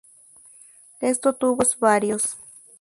[0.99, 2.35] Esto tuvo efectos varios.